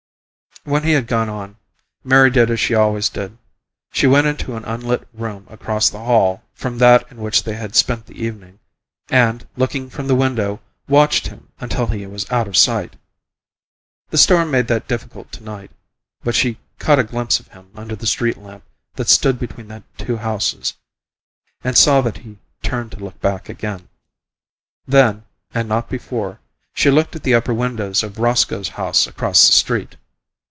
When 0.63 0.83
he 0.83 0.91
had 0.91 1.07
gone 1.07 1.27
on, 1.27 1.55
Mary 2.03 2.29
did 2.29 2.51
as 2.51 2.59
she 2.59 2.75
always 2.75 3.09
did 3.09 3.35
she 3.91 4.05
went 4.05 4.27
into 4.27 4.55
an 4.55 4.63
unlit 4.63 5.07
room 5.11 5.47
across 5.49 5.89
the 5.89 5.97
hall 5.97 6.43
from 6.53 6.77
that 6.77 7.09
in 7.11 7.17
which 7.17 7.43
they 7.43 7.55
had 7.55 7.75
spent 7.75 8.05
the 8.05 8.23
evening, 8.23 8.59
and, 9.09 9.47
looking 9.57 9.89
from 9.89 10.05
the 10.05 10.13
window, 10.13 10.61
watched 10.87 11.25
him 11.25 11.51
until 11.59 11.87
he 11.87 12.05
was 12.05 12.29
out 12.29 12.47
of 12.47 12.55
sight. 12.55 12.95
The 14.11 14.19
storm 14.19 14.51
made 14.51 14.67
that 14.67 14.87
difficult 14.87 15.31
to 15.31 15.43
night, 15.43 15.71
but 16.23 16.35
she 16.35 16.59
caught 16.77 16.99
a 16.99 17.03
glimpse 17.03 17.39
of 17.39 17.47
him 17.47 17.71
under 17.73 17.95
the 17.95 18.05
street 18.05 18.37
lamp 18.37 18.63
that 18.97 19.09
stood 19.09 19.39
between 19.39 19.67
the 19.69 19.81
two 19.97 20.17
houses, 20.17 20.75
and 21.63 21.75
saw 21.75 22.01
that 22.01 22.17
he 22.17 22.37
turned 22.61 22.91
to 22.91 23.03
look 23.03 23.19
back 23.19 23.49
again. 23.49 23.89
Then, 24.85 25.25
and 25.55 25.67
not 25.67 25.89
before, 25.89 26.39
she 26.75 26.91
looked 26.91 27.15
at 27.15 27.23
the 27.23 27.33
upper 27.33 27.53
windows 27.53 28.03
of 28.03 28.19
Roscoe's 28.19 28.69
house 28.69 29.07
across 29.07 29.47
the 29.47 29.53
street. 29.53 29.97